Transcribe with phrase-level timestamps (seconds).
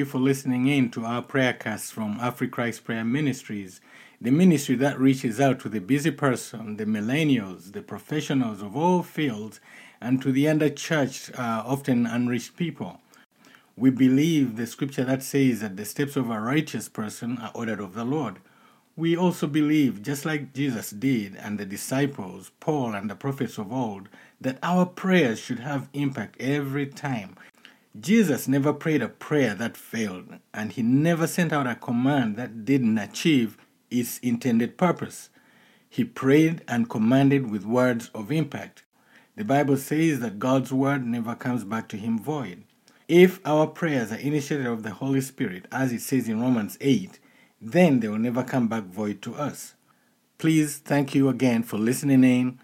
[0.00, 3.82] You for listening in to our prayer cast from AfriChrist Prayer Ministries,
[4.18, 9.02] the ministry that reaches out to the busy person, the millennials, the professionals of all
[9.02, 9.60] fields,
[10.00, 13.02] and to the underchurched, uh, often unreached people.
[13.76, 17.80] We believe the scripture that says that the steps of a righteous person are ordered
[17.80, 18.36] of the Lord.
[18.96, 23.70] We also believe, just like Jesus did and the disciples, Paul, and the prophets of
[23.70, 24.08] old,
[24.40, 27.36] that our prayers should have impact every time.
[27.98, 32.64] Jesus never prayed a prayer that failed, and he never sent out a command that
[32.64, 33.58] didn't achieve
[33.90, 35.28] its intended purpose.
[35.88, 38.84] He prayed and commanded with words of impact.
[39.34, 42.62] The Bible says that God's word never comes back to him void.
[43.08, 47.18] If our prayers are initiated of the Holy Spirit, as it says in Romans 8,
[47.60, 49.74] then they will never come back void to us.
[50.38, 52.60] Please, thank you again for listening in.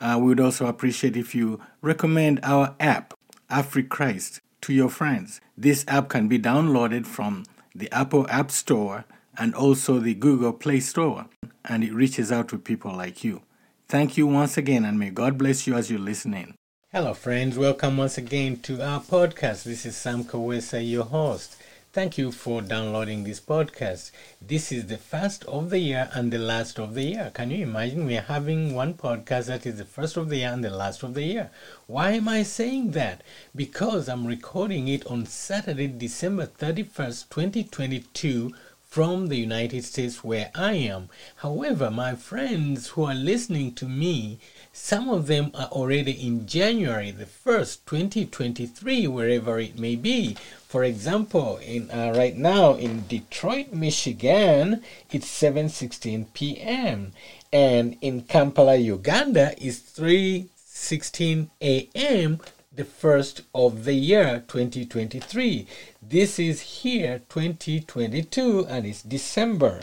[0.00, 3.12] Uh, we would also appreciate if you recommend our app,
[3.50, 5.40] AfriChrist, to your friends.
[5.56, 7.44] This app can be downloaded from
[7.74, 9.04] the Apple App Store
[9.36, 11.26] and also the Google Play Store,
[11.64, 13.42] and it reaches out to people like you.
[13.88, 16.54] Thank you once again, and may God bless you as you listen in.
[16.92, 17.56] Hello, friends.
[17.56, 19.62] Welcome once again to our podcast.
[19.62, 21.56] This is Sam Kawesa, your host.
[21.92, 24.12] Thank you for downloading this podcast.
[24.40, 27.32] This is the first of the year and the last of the year.
[27.34, 28.06] Can you imagine?
[28.06, 31.02] We are having one podcast that is the first of the year and the last
[31.02, 31.50] of the year.
[31.88, 33.24] Why am I saying that?
[33.56, 38.52] Because I'm recording it on Saturday, December 31st, 2022
[38.90, 41.08] from the United States where I am.
[41.36, 44.40] However, my friends who are listening to me,
[44.72, 50.36] some of them are already in January the 1st, 2023, wherever it may be.
[50.66, 57.12] For example, in uh, right now in Detroit, Michigan, it's 7:16 p.m.
[57.52, 62.40] and in Kampala, Uganda, it's 3:16 a.m.
[62.80, 65.66] the first of the year 2023.
[66.00, 69.82] This is here 2022 and it's December.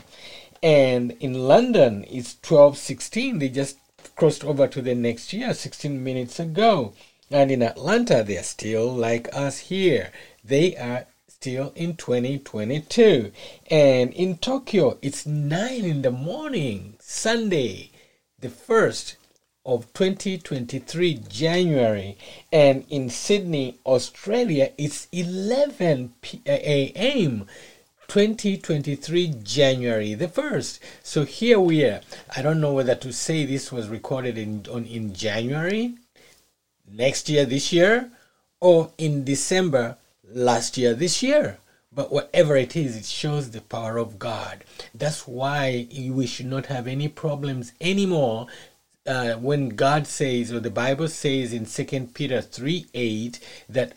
[0.64, 3.38] And in London, it's 12:16.
[3.38, 3.78] They just
[4.16, 6.94] crossed over to the next year 16 minutes ago.
[7.30, 10.12] And in Atlanta, they're still like us here
[10.44, 13.32] they are still in 2022.
[13.70, 17.92] And in Tokyo, it's 9 in the morning, Sunday,
[18.40, 19.18] the 1st
[19.68, 22.18] of 2023, January.
[22.52, 26.14] And in Sydney, Australia, it's 11
[26.48, 27.46] a.m.
[28.08, 30.80] 2023 January the 1st.
[31.04, 32.00] So here we are.
[32.34, 35.96] I don't know whether to say this was recorded in on in January
[36.90, 38.10] next year this year
[38.62, 41.58] or in December last year, this year.
[41.92, 44.64] But whatever it is, it shows the power of God.
[44.94, 48.48] That's why we should not have any problems anymore.
[49.08, 53.94] Uh, when God says, or the Bible says in Second Peter 3 8, that,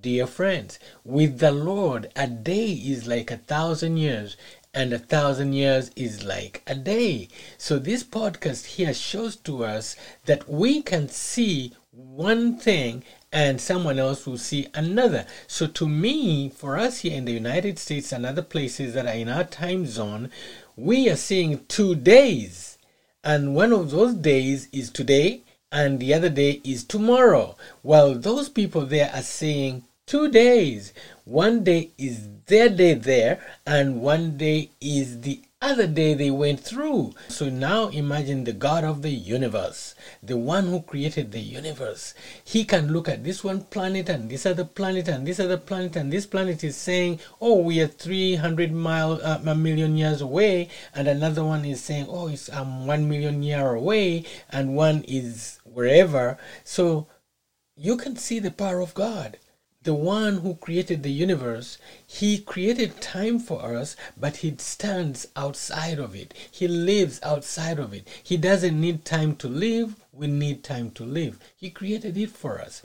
[0.00, 4.38] dear friends, with the Lord, a day is like a thousand years,
[4.72, 7.28] and a thousand years is like a day.
[7.58, 13.98] So, this podcast here shows to us that we can see one thing and someone
[13.98, 15.26] else will see another.
[15.46, 19.14] So, to me, for us here in the United States and other places that are
[19.14, 20.30] in our time zone,
[20.76, 22.67] we are seeing two days.
[23.28, 27.56] And one of those days is today, and the other day is tomorrow.
[27.82, 30.94] While those people there are saying two days.
[31.24, 36.60] One day is their day there, and one day is the other day they went
[36.60, 37.12] through.
[37.28, 42.14] So now imagine the God of the universe, the one who created the universe.
[42.42, 45.94] He can look at this one planet and this other planet and this other planet,
[45.94, 50.70] and this planet is saying, Oh, we are 300 mile, uh, a million years away,
[50.94, 55.58] and another one is saying, Oh, it's um, 1 million year away, and one is
[55.64, 56.38] wherever.
[56.64, 57.08] So
[57.76, 59.36] you can see the power of God
[59.88, 65.98] the one who created the universe, he created time for us, but he stands outside
[65.98, 66.34] of it.
[66.50, 68.06] He lives outside of it.
[68.22, 71.38] He doesn't need time to live, we need time to live.
[71.56, 72.82] He created it for us.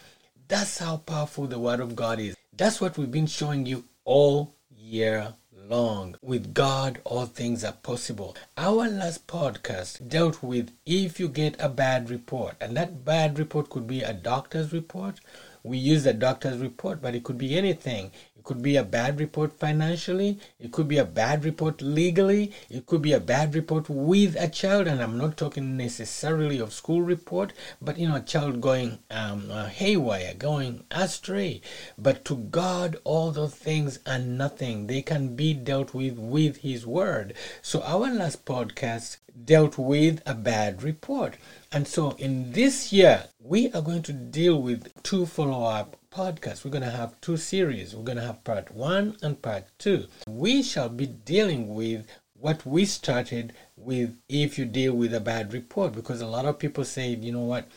[0.47, 2.37] That's how powerful the Word of God is.
[2.55, 6.15] That's what we've been showing you all year long.
[6.21, 8.37] With God, all things are possible.
[8.57, 13.69] Our last podcast dealt with if you get a bad report, and that bad report
[13.69, 15.19] could be a doctor's report
[15.63, 18.11] we use the doctor's report, but it could be anything.
[18.43, 20.37] It could be a bad report financially.
[20.59, 22.51] It could be a bad report legally.
[22.69, 24.85] It could be a bad report with a child.
[24.85, 29.49] And I'm not talking necessarily of school report, but you know, a child going um,
[29.49, 31.61] uh, haywire, going astray.
[31.97, 34.87] But to God, all those things are nothing.
[34.87, 37.35] They can be dealt with with His Word.
[37.61, 41.37] So our last podcast dealt with a bad report.
[41.71, 46.63] And so in this year, we are going to deal with two follow up podcast.
[46.63, 47.95] We're going to have two series.
[47.95, 50.05] We're going to have part one and part two.
[50.27, 55.53] We shall be dealing with what we started with if you deal with a bad
[55.53, 57.67] report because a lot of people say, you know what,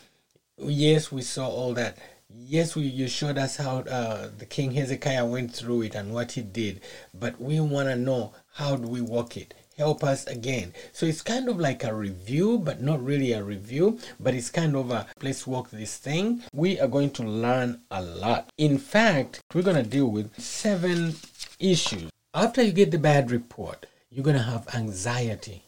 [0.59, 1.97] yes, we saw all that.
[2.29, 6.33] Yes, we, you showed us how uh, the King Hezekiah went through it and what
[6.33, 6.81] he did,
[7.15, 10.73] but we want to know how do we walk it help us again.
[10.93, 14.75] So it's kind of like a review, but not really a review, but it's kind
[14.75, 16.43] of a let's walk this thing.
[16.52, 18.50] We are going to learn a lot.
[18.56, 21.14] In fact, we're going to deal with seven
[21.58, 22.11] issues.
[22.32, 25.62] After you get the bad report, you're going to have anxiety.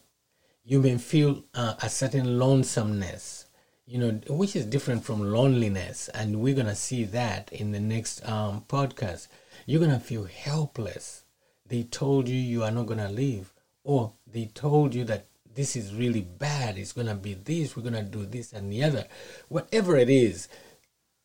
[0.63, 3.45] You may feel uh, a certain lonesomeness,
[3.85, 6.09] you know, which is different from loneliness.
[6.09, 9.27] And we're going to see that in the next um, podcast.
[9.65, 11.23] You're going to feel helpless.
[11.65, 13.51] They told you you are not going to leave
[13.83, 17.83] or they told you that this is really bad, it's going to be this, we're
[17.83, 19.05] going to do this and the other,
[19.47, 20.47] whatever it is,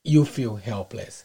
[0.02, 1.24] you feel helpless.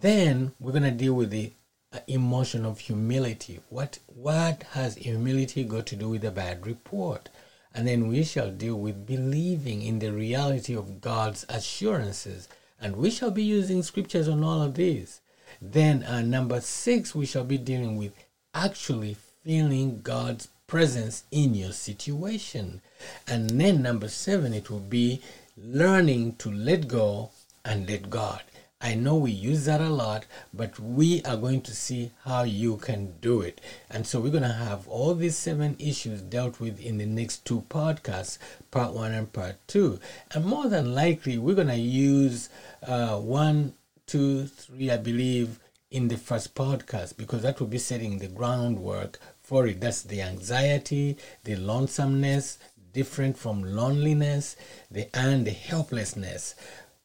[0.00, 1.52] Then we're going to deal with the
[1.92, 3.60] uh, emotion of humility.
[3.68, 7.28] What what has humility got to do with a bad report?
[7.74, 12.48] And then we shall deal with believing in the reality of God's assurances.
[12.80, 15.20] And we shall be using scriptures on all of these.
[15.60, 18.12] Then, uh, number six, we shall be dealing with
[18.54, 22.80] actually feeling God's presence in your situation.
[23.28, 25.20] And then number seven, it will be
[25.54, 27.28] learning to let go
[27.62, 28.40] and let God.
[28.80, 30.24] I know we use that a lot,
[30.54, 33.60] but we are going to see how you can do it.
[33.90, 37.44] And so we're going to have all these seven issues dealt with in the next
[37.44, 38.38] two podcasts,
[38.70, 40.00] part one and part two.
[40.30, 42.48] And more than likely, we're going to use
[42.82, 43.74] uh, one,
[44.06, 45.60] two, three, I believe,
[45.90, 49.20] in the first podcast because that will be setting the groundwork
[49.52, 49.82] for it.
[49.82, 52.56] That's the anxiety, the lonesomeness,
[52.94, 54.56] different from loneliness,
[54.90, 56.54] the and the helplessness.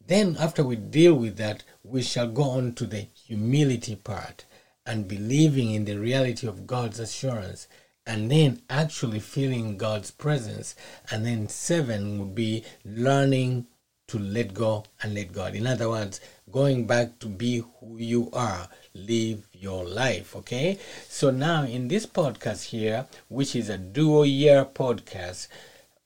[0.07, 4.45] Then after we deal with that, we shall go on to the humility part
[4.85, 7.67] and believing in the reality of God's assurance
[8.05, 10.73] and then actually feeling God's presence.
[11.11, 13.67] And then seven would be learning
[14.07, 15.55] to let go and let God.
[15.55, 16.21] In other words,
[16.51, 20.35] going back to be who you are, live your life.
[20.35, 20.79] Okay.
[21.09, 25.47] So now in this podcast here, which is a duo year podcast,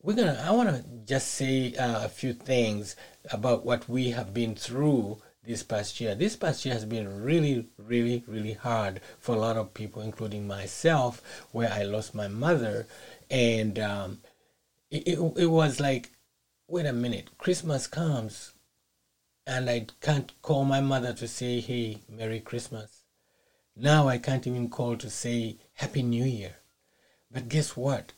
[0.01, 0.43] we're gonna.
[0.43, 2.95] I want to just say uh, a few things
[3.31, 6.15] about what we have been through this past year.
[6.15, 10.47] This past year has been really, really, really hard for a lot of people, including
[10.47, 11.21] myself,
[11.51, 12.87] where I lost my mother,
[13.29, 14.19] and um,
[14.89, 16.09] it, it, it was like,
[16.71, 18.53] wait a minute, Christmas comes,
[19.45, 23.01] and I can't call my mother to say, hey, Merry Christmas.
[23.75, 26.55] Now I can't even call to say Happy New Year.
[27.29, 28.13] But guess what?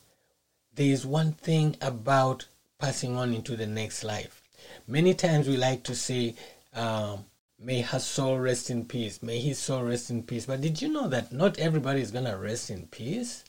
[0.72, 2.46] There is one thing about
[2.78, 4.40] passing on into the next life.
[4.86, 6.36] Many times we like to say,
[6.74, 7.24] um,
[7.58, 9.20] May her soul rest in peace.
[9.20, 10.46] May his soul rest in peace.
[10.46, 13.42] But did you know that not everybody is going to rest in peace?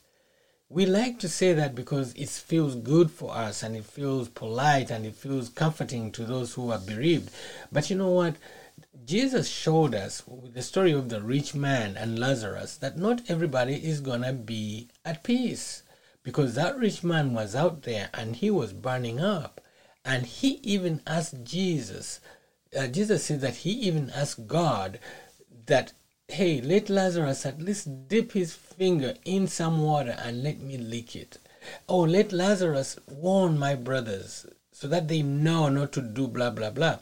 [0.67, 4.89] We like to say that because it feels good for us and it feels polite
[4.89, 7.29] and it feels comforting to those who are bereaved.
[7.71, 8.35] But you know what?
[9.05, 13.75] Jesus showed us with the story of the rich man and Lazarus that not everybody
[13.75, 15.83] is going to be at peace
[16.23, 19.61] because that rich man was out there and he was burning up.
[20.03, 22.19] And he even asked Jesus,
[22.77, 24.99] uh, Jesus said that he even asked God
[25.67, 25.93] that,
[26.27, 31.15] hey, let Lazarus at least dip his finger in some water and let me lick
[31.15, 31.37] it.
[31.87, 36.71] Oh, let Lazarus warn my brothers so that they know not to do blah, blah,
[36.71, 36.99] blah.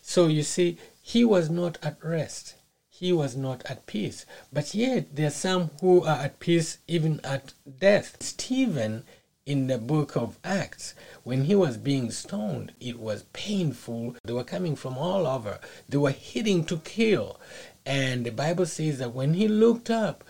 [0.00, 2.54] So you see, he was not at rest.
[2.88, 4.24] He was not at peace.
[4.52, 8.16] But yet, there are some who are at peace even at death.
[8.20, 9.04] Stephen,
[9.44, 14.14] in the book of Acts, when he was being stoned, it was painful.
[14.22, 17.40] They were coming from all over, they were hitting to kill.
[17.84, 20.24] And the Bible says that when he looked up,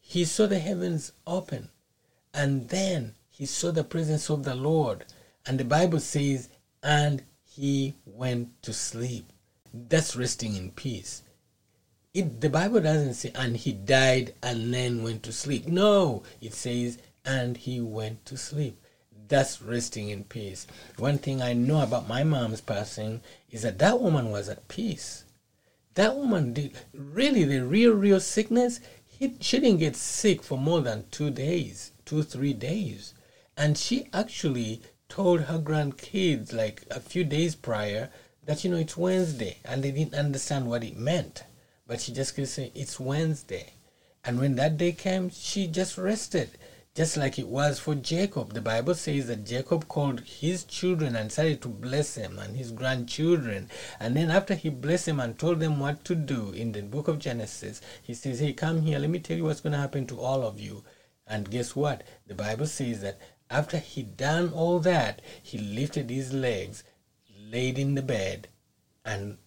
[0.00, 1.70] he saw the heavens open.
[2.34, 5.04] And then he saw the presence of the Lord.
[5.46, 6.48] And the Bible says,
[6.82, 9.32] and he went to sleep.
[9.72, 11.22] That's resting in peace.
[12.12, 15.68] It, the Bible doesn't say, and he died and then went to sleep.
[15.68, 18.80] No, it says, and he went to sleep.
[19.28, 20.66] That's resting in peace.
[20.96, 25.24] One thing I know about my mom's passing is that that woman was at peace.
[25.94, 28.80] That woman did really the real, real sickness.
[29.04, 33.14] He, she didn't get sick for more than two days, two, three days.
[33.56, 38.10] And she actually told her grandkids, like a few days prior,
[38.44, 41.44] that you know it's Wednesday, and they didn't understand what it meant.
[41.86, 43.74] But she just could say it's Wednesday,
[44.24, 46.50] and when that day came, she just rested.
[46.94, 48.52] Just like it was for Jacob.
[48.52, 52.72] The Bible says that Jacob called his children and started to bless them and his
[52.72, 53.70] grandchildren.
[54.00, 57.06] And then after he blessed them and told them what to do in the book
[57.06, 60.06] of Genesis, he says, Hey, come here, let me tell you what's going to happen
[60.08, 60.82] to all of you.
[61.28, 62.02] And guess what?
[62.26, 66.82] The Bible says that after he done all that, he lifted his legs,
[67.38, 68.48] laid in the bed,
[69.04, 69.38] and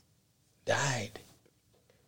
[0.66, 1.20] died.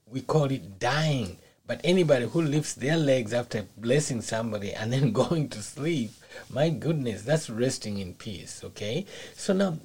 [0.07, 5.11] We call it dying but anybody who lifts their legs after blessing somebody and then
[5.23, 6.11] going to sleep,
[6.49, 9.05] my goodness, that's resting in peace, okay?
[9.35, 9.79] So now,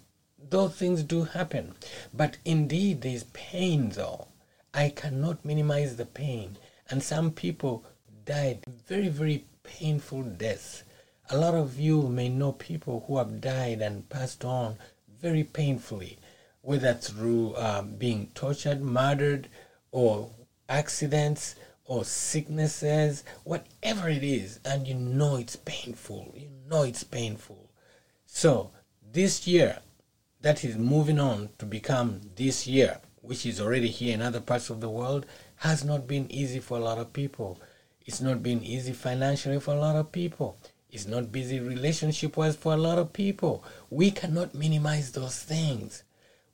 [0.48, 1.74] those things do happen.
[2.12, 4.28] But indeed, there's pain though.
[4.74, 6.56] I cannot minimize the pain.
[6.88, 7.84] And some people
[8.24, 10.82] died very, very painful deaths.
[11.30, 14.76] A lot of you may know people who have died and passed on
[15.20, 16.18] very painfully,
[16.62, 19.48] whether through um, being tortured, murdered,
[19.92, 20.30] or
[20.68, 21.54] accidents
[21.90, 26.32] or sicknesses, whatever it is, and you know it's painful.
[26.36, 27.68] You know it's painful.
[28.26, 28.70] So,
[29.12, 29.80] this year
[30.40, 34.70] that is moving on to become this year, which is already here in other parts
[34.70, 37.60] of the world, has not been easy for a lot of people.
[38.06, 40.56] It's not been easy financially for a lot of people.
[40.92, 43.64] It's not busy relationship wise for a lot of people.
[43.90, 46.04] We cannot minimize those things.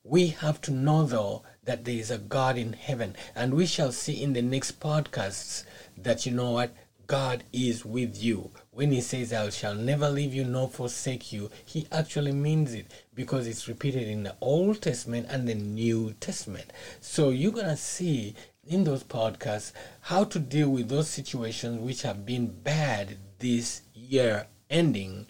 [0.03, 3.15] We have to know though that there is a God in heaven.
[3.35, 5.65] And we shall see in the next podcasts
[5.99, 6.75] that you know what?
[7.07, 8.51] God is with you.
[8.73, 12.87] When he says, I shall never leave you nor forsake you, he actually means it
[13.15, 16.73] because it's repeated in the Old Testament and the New Testament.
[17.01, 18.35] So you're going to see
[18.67, 24.47] in those podcasts how to deal with those situations which have been bad this year
[24.69, 25.27] ending.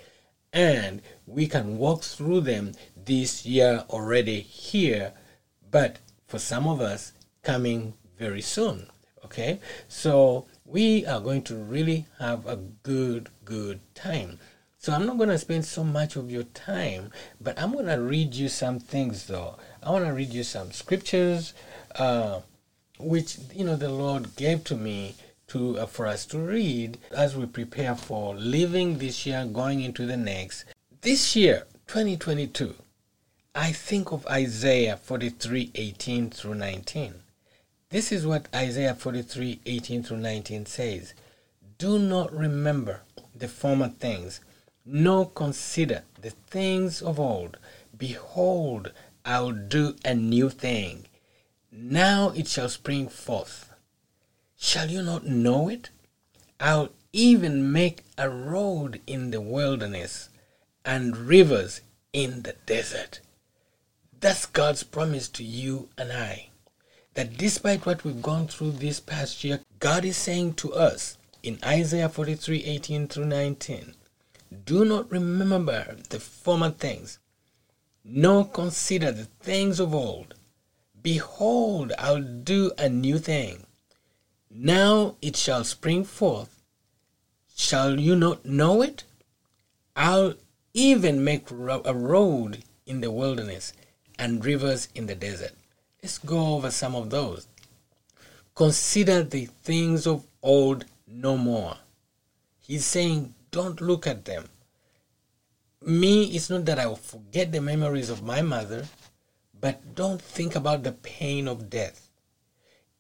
[0.53, 5.13] And we can walk through them this year already here.
[5.71, 8.87] But for some of us coming very soon.
[9.25, 14.39] Okay, so we are going to really have a good, good time.
[14.79, 18.01] So I'm not going to spend so much of your time, but I'm going to
[18.01, 19.57] read you some things though.
[19.83, 21.55] I want to read you some scriptures,
[21.97, 22.41] uh,
[22.99, 25.17] which you know the Lord gave to me
[25.49, 30.07] to uh, for us to read as we prepare for living this year, going into
[30.07, 30.65] the next.
[31.01, 32.75] This year, 2022,
[33.59, 37.15] I think of Isaiah 43 18 through 19.
[37.89, 41.15] This is what Isaiah 43 18 through 19 says
[41.79, 43.01] Do not remember
[43.35, 44.41] the former things,
[44.85, 47.57] nor consider the things of old.
[47.97, 48.93] Behold,
[49.25, 51.07] I'll do a new thing.
[51.73, 53.73] Now it shall spring forth.
[54.59, 55.89] Shall you not know it?
[56.61, 60.29] I'll even make a road in the wilderness
[60.85, 61.81] and rivers
[62.13, 63.21] in the desert.
[64.27, 66.49] That's God's promise to you and I.
[67.15, 71.61] That despite what we've gone through this past year, God is saying to us in
[71.65, 73.95] Isaiah 43 18 through 19,
[74.65, 77.21] Do not remember the former things,
[78.05, 80.35] nor consider the things of old.
[81.01, 83.65] Behold, I'll do a new thing.
[84.51, 86.65] Now it shall spring forth.
[87.55, 89.05] Shall you not know it?
[89.95, 90.35] I'll
[90.75, 93.73] even make a road in the wilderness
[94.19, 95.53] and rivers in the desert.
[96.03, 97.49] Let's go over some of those.
[98.55, 101.77] Consider the things of old no more.
[102.61, 104.49] He's saying, don't look at them.
[105.83, 108.87] Me, it's not that I will forget the memories of my mother,
[109.61, 112.11] but don't think about the pain of death.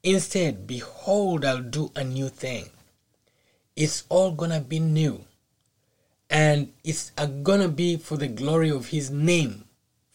[0.03, 2.71] Instead, behold, I'll do a new thing.
[3.75, 5.25] It's all gonna be new.
[6.31, 7.11] And it's
[7.43, 9.66] gonna be for the glory of His name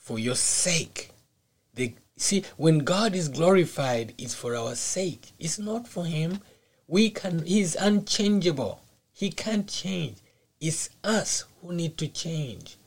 [0.01, 1.11] for your sake.
[1.75, 5.31] They, see, when God is glorified, it's for our sake.
[5.39, 6.39] It's not for Him.
[6.87, 7.45] We can.
[7.45, 8.81] He's unchangeable.
[9.13, 10.17] He can't change.
[10.59, 12.77] It's us who need to change.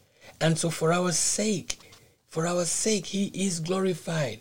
[0.41, 1.79] And so, for our sake,
[2.27, 4.41] for our sake, He is glorified.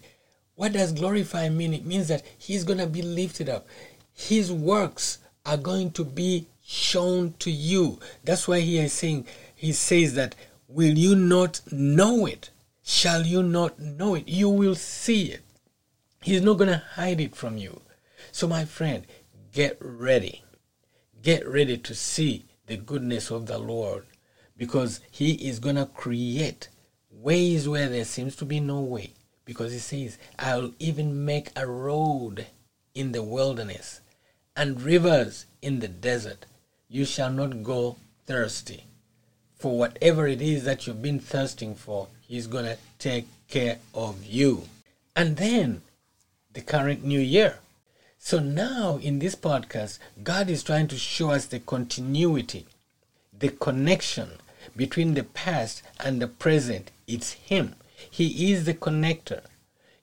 [0.55, 1.73] What does glorify mean?
[1.73, 3.67] It means that He's going to be lifted up.
[4.13, 7.99] His works are going to be shown to you.
[8.23, 10.35] That's why He is saying, He says that,
[10.67, 12.49] Will you not know it?
[12.85, 14.27] Shall you not know it?
[14.27, 15.41] You will see it.
[16.21, 17.81] He's not going to hide it from you.
[18.33, 19.07] So, my friend,
[19.53, 20.43] get ready.
[21.21, 24.05] Get ready to see the goodness of the Lord
[24.57, 26.67] because He is going to create
[27.09, 29.13] ways where there seems to be no way.
[29.45, 32.47] Because He says, I'll even make a road
[32.93, 34.01] in the wilderness
[34.57, 36.45] and rivers in the desert.
[36.89, 38.87] You shall not go thirsty.
[39.55, 44.25] For whatever it is that you've been thirsting for, He's going to take care of
[44.25, 44.63] you.
[45.15, 45.83] And then
[46.51, 47.59] the current new year.
[48.17, 52.65] So now in this podcast, God is trying to show us the continuity
[53.37, 54.29] the connection
[54.75, 56.89] between the past and the present.
[57.05, 57.75] It's Him.
[58.09, 59.43] He is the connector.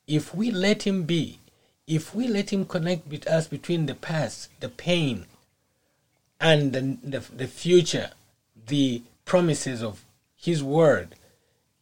[0.07, 1.41] If we let Him be,
[1.89, 5.27] if we let Him connect with us between the past, the pain,
[6.41, 8.11] and the, the, the future,
[8.69, 10.05] the promises of
[10.37, 11.17] His Word,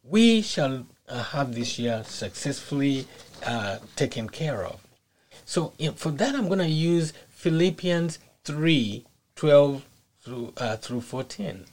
[0.09, 3.05] we shall uh, have this year successfully
[3.45, 4.79] uh, taken care of.
[5.45, 9.85] So for that, I'm going to use Philippians 3 12
[10.21, 11.65] through, uh, through 14.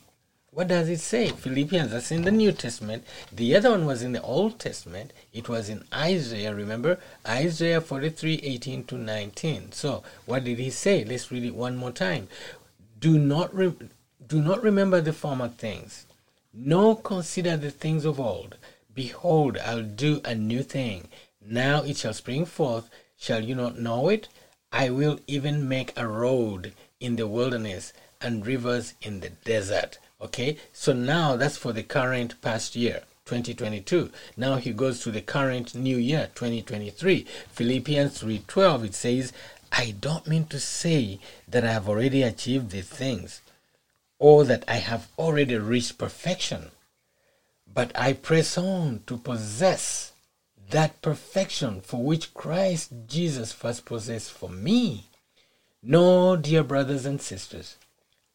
[0.51, 1.29] What does it say?
[1.29, 3.05] Philippians, that's in the New Testament.
[3.31, 5.13] The other one was in the Old Testament.
[5.33, 6.99] It was in Isaiah, remember?
[7.27, 9.73] Isaiah 43 18 to 19.
[9.73, 11.05] So, what did he say?
[11.05, 12.29] Let's read it one more time.
[12.99, 13.75] Do not, re-
[14.27, 16.07] do not remember the former things,
[16.57, 18.57] nor consider the things of old.
[18.95, 21.09] Behold, I'll do a new thing.
[21.45, 22.89] Now it shall spring forth.
[23.19, 24.29] Shall you not know it?
[24.73, 29.99] I will even make a road in the wilderness and rivers in the desert.
[30.21, 33.03] Okay, so now that's for the current past year.
[33.27, 39.33] 2022 now he goes to the current new year 2023 philippians 3.12 it says
[39.73, 43.43] i don't mean to say that i have already achieved these things
[44.19, 46.71] or that i have already reached perfection
[47.73, 50.13] but i press on to possess
[50.71, 55.09] that perfection for which christ jesus first possessed for me
[55.83, 57.77] no dear brothers and sisters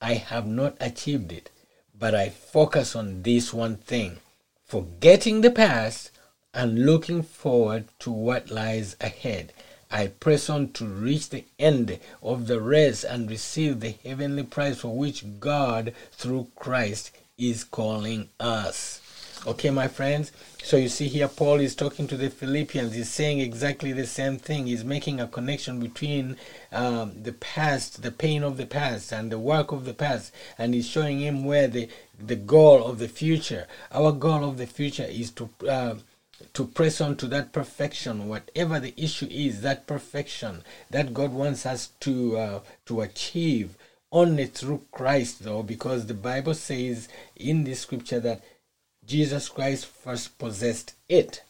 [0.01, 1.50] i have not achieved it
[2.01, 4.17] but I focus on this one thing
[4.65, 6.09] forgetting the past
[6.51, 9.53] and looking forward to what lies ahead.
[9.91, 14.79] I press on to reach the end of the race and receive the heavenly prize
[14.79, 19.01] for which God, through Christ, is calling us.
[19.45, 20.31] Okay, my friends.
[20.63, 22.93] So you see here, Paul is talking to the Philippians.
[22.93, 24.67] He's saying exactly the same thing.
[24.67, 26.38] He's making a connection between
[26.71, 30.75] um, the past, the pain of the past, and the work of the past, and
[30.75, 33.65] he's showing him where the the goal of the future.
[33.92, 35.50] Our goal of the future is to.
[35.68, 35.96] Uh,
[36.53, 41.65] to press on to that perfection, whatever the issue is, that perfection that God wants
[41.65, 43.77] us to uh, to achieve
[44.11, 48.43] only through Christ, though, because the Bible says in the scripture that
[49.05, 51.43] Jesus Christ first possessed it.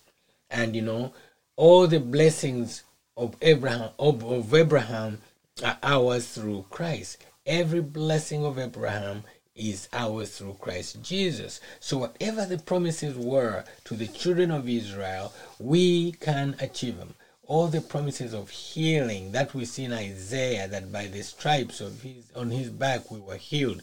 [0.49, 1.13] And you know,
[1.56, 2.84] all the blessings
[3.17, 5.21] of Abraham of, of Abraham
[5.63, 7.17] are ours through Christ.
[7.45, 9.23] Every blessing of Abraham
[9.56, 11.60] is ours through Christ Jesus.
[11.80, 17.16] So whatever the promises were to the children of Israel, we can achieve them.
[17.48, 22.02] All the promises of healing that we see in Isaiah, that by the stripes of
[22.02, 23.82] his on his back we were healed.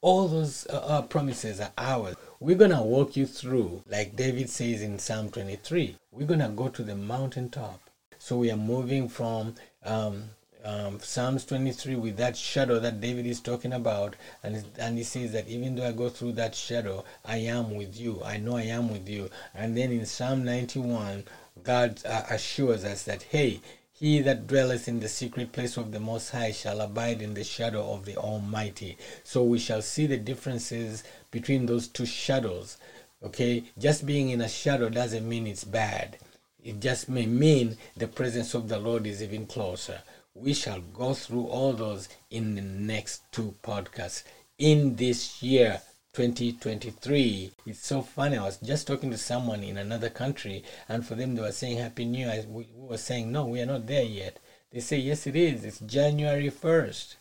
[0.00, 2.14] All those uh, uh promises are ours.
[2.38, 5.96] We're going to walk you through, like David says in Psalm 23.
[6.12, 7.80] We're going to go to the mountaintop.
[8.20, 10.30] So we are moving from um,
[10.68, 14.16] um, Psalms 23 with that shadow that David is talking about.
[14.42, 17.98] And, and he says that even though I go through that shadow, I am with
[17.98, 18.20] you.
[18.22, 19.30] I know I am with you.
[19.54, 21.24] And then in Psalm 91,
[21.62, 23.60] God uh, assures us that, hey,
[23.92, 27.44] he that dwelleth in the secret place of the Most High shall abide in the
[27.44, 28.98] shadow of the Almighty.
[29.24, 32.76] So we shall see the differences between those two shadows.
[33.24, 36.18] Okay, just being in a shadow doesn't mean it's bad.
[36.62, 40.02] It just may mean the presence of the Lord is even closer.
[40.40, 44.22] We shall go through all those in the next two podcasts
[44.56, 45.80] in this year
[46.12, 47.50] 2023.
[47.66, 48.36] It's so funny.
[48.36, 51.78] I was just talking to someone in another country, and for them, they were saying
[51.78, 52.44] Happy New Year.
[52.48, 54.38] We were saying, No, we are not there yet.
[54.70, 55.64] They say, Yes, it is.
[55.64, 57.16] It's January 1st.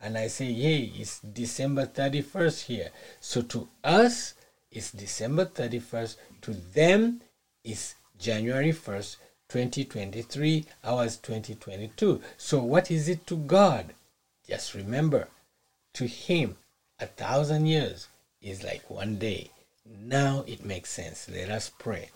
[0.00, 2.90] And I say, Hey, it's December 31st here.
[3.20, 4.34] So to us,
[4.70, 6.16] it's December 31st.
[6.42, 7.22] To them,
[7.64, 9.16] it's January 1st,
[9.48, 12.20] 2023, ours 2022.
[12.36, 13.94] So what is it to God?
[14.46, 15.28] Just remember,
[15.94, 16.56] to Him,
[17.00, 18.08] a thousand years
[18.42, 19.50] is like one day.
[19.84, 21.28] Now it makes sense.
[21.28, 22.10] Let us pray.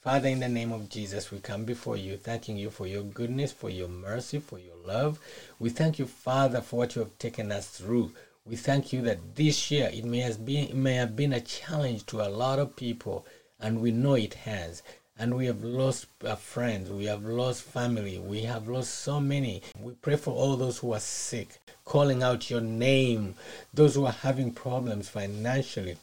[0.00, 3.50] Father, in the name of Jesus, we come before you, thanking you for your goodness,
[3.50, 5.18] for your mercy, for your love.
[5.58, 8.12] We thank you, Father, for what you have taken us through.
[8.44, 12.06] We thank you that this year it may been it may have been a challenge
[12.06, 13.26] to a lot of people,
[13.58, 14.84] and we know it has.
[15.18, 19.62] And we have lost uh, friends, we have lost family, we have lost so many.
[19.80, 23.34] We pray for all those who are sick, calling out your name,
[23.72, 25.96] those who are having problems financially,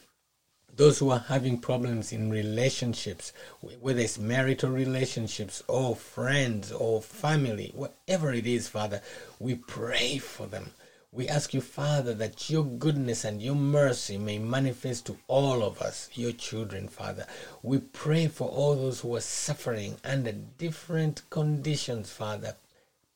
[0.76, 3.34] those who are having problems in relationships,
[3.82, 9.02] whether it's marital relationships or friends or family, whatever it is, Father,
[9.40, 10.72] we pray for them.
[11.16, 15.80] We ask you, Father, that your goodness and your mercy may manifest to all of
[15.80, 17.28] us, your children, Father.
[17.62, 22.56] We pray for all those who are suffering under different conditions, Father,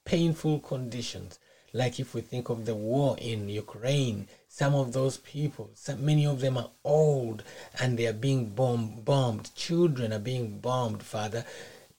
[0.06, 1.40] painful conditions.
[1.74, 6.28] Like if we think of the war in Ukraine, some of those people, some, many
[6.28, 7.42] of them are old
[7.80, 9.50] and they are being bomb, bombed.
[9.56, 11.46] Children are being bombed, Father.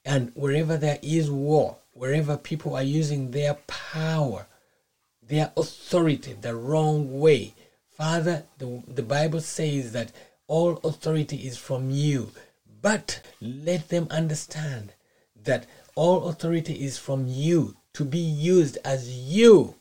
[0.05, 4.47] And wherever there is war, wherever people are using their power,
[5.29, 7.55] their authority the wrong way,
[7.97, 10.13] Father, the, the Bible says that
[10.47, 12.31] all authority is from you.
[12.81, 14.93] But let them understand
[15.45, 19.75] that all authority is from you to be used as you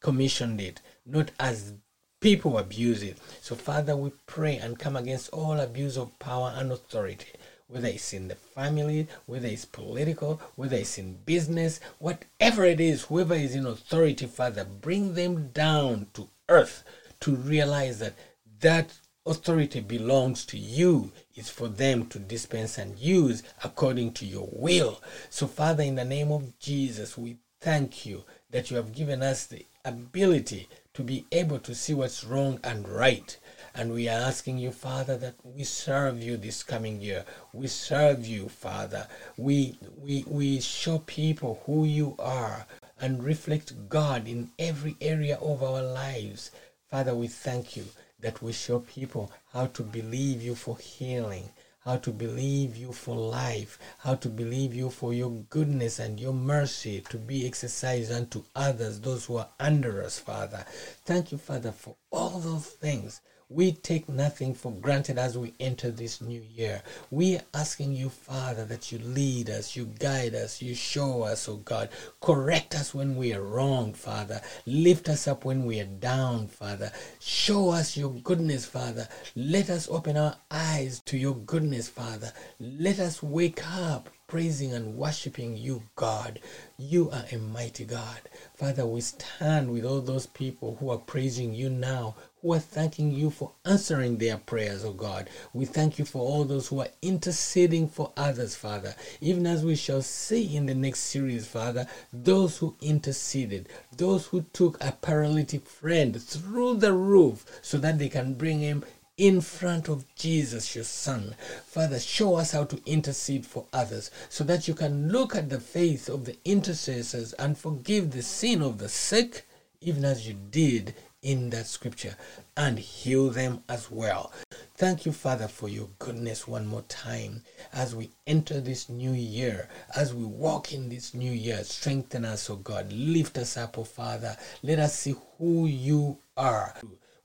[0.00, 1.74] commissioned it, not as
[2.20, 3.18] people abuse it.
[3.42, 7.32] So, Father, we pray and come against all abuse of power and authority,
[7.68, 13.02] whether it's in the family, whether it's political, whether it's in business, whatever it is,
[13.02, 16.82] whoever is in authority, Father, bring them down to earth
[17.20, 18.14] to realize that
[18.60, 18.92] that
[19.26, 21.12] authority belongs to you.
[21.34, 25.00] It's for them to dispense and use according to your will.
[25.30, 29.46] So, Father, in the name of Jesus, we thank you that you have given us
[29.46, 33.36] the ability to be able to see what's wrong and right.
[33.78, 37.24] And we are asking you, Father, that we serve you this coming year.
[37.52, 39.06] We serve you, Father.
[39.36, 42.66] We, we, we show people who you are
[43.00, 46.50] and reflect God in every area of our lives.
[46.90, 47.84] Father, we thank you
[48.18, 53.14] that we show people how to believe you for healing, how to believe you for
[53.14, 58.42] life, how to believe you for your goodness and your mercy to be exercised unto
[58.56, 60.64] others, those who are under us, Father.
[61.04, 65.90] Thank you, Father, for all those things we take nothing for granted as we enter
[65.90, 66.82] this new year.
[67.10, 71.48] We are asking you, Father, that you lead us, you guide us, you show us,
[71.48, 71.88] oh God.
[72.20, 74.42] Correct us when we are wrong, Father.
[74.66, 76.92] Lift us up when we are down, Father.
[77.20, 79.08] Show us your goodness, Father.
[79.34, 82.32] Let us open our eyes to your goodness, Father.
[82.60, 86.38] Let us wake up praising and worshiping you, God.
[86.76, 88.20] You are a mighty God.
[88.54, 93.10] Father, we stand with all those people who are praising you now, who are thanking
[93.10, 95.30] you for answering their prayers, oh God.
[95.54, 98.94] We thank you for all those who are interceding for others, Father.
[99.22, 104.42] Even as we shall see in the next series, Father, those who interceded, those who
[104.52, 108.84] took a paralytic friend through the roof so that they can bring him
[109.18, 111.34] in front of Jesus, your Son.
[111.66, 115.60] Father, show us how to intercede for others so that you can look at the
[115.60, 119.44] faith of the intercessors and forgive the sin of the sick,
[119.80, 122.14] even as you did in that scripture,
[122.56, 124.32] and heal them as well.
[124.76, 129.68] Thank you, Father, for your goodness one more time as we enter this new year,
[129.96, 131.64] as we walk in this new year.
[131.64, 132.92] Strengthen us, O oh God.
[132.92, 134.36] Lift us up, O oh Father.
[134.62, 136.76] Let us see who you are.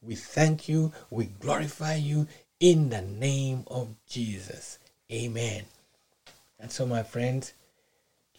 [0.05, 2.27] We thank you, we glorify you
[2.59, 4.79] in the name of Jesus.
[5.11, 5.63] Amen.
[6.59, 7.53] And so, my friends,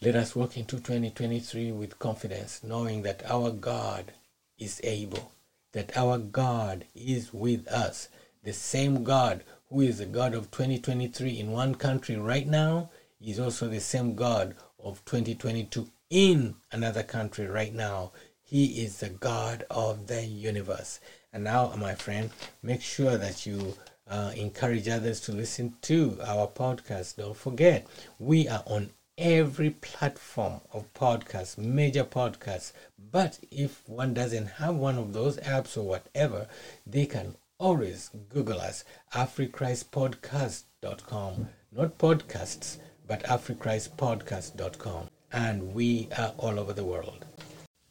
[0.01, 4.11] let us walk into 2023 with confidence, knowing that our God
[4.59, 5.31] is able,
[5.71, 8.09] that our God is with us.
[8.43, 13.39] The same God who is the God of 2023 in one country right now is
[13.39, 18.11] also the same God of 2022 in another country right now.
[18.43, 20.99] He is the God of the universe.
[21.35, 22.29] And now, my friend,
[22.63, 23.75] make sure that you
[24.07, 27.17] uh, encourage others to listen to our podcast.
[27.17, 27.85] Don't forget,
[28.19, 32.71] we are on every platform of podcasts, major podcasts.
[33.11, 36.47] But if one doesn't have one of those apps or whatever,
[36.87, 41.49] they can always Google us, africhristpodcast.com.
[41.73, 45.09] Not podcasts, but africhristpodcast.com.
[45.33, 47.25] And we are all over the world.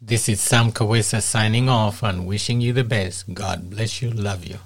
[0.06, 3.32] This is Sam Kawesa signing off and wishing you the best.
[3.32, 4.10] God bless you.
[4.10, 4.58] Love you.